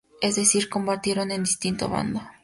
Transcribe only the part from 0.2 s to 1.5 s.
decir, combatieron en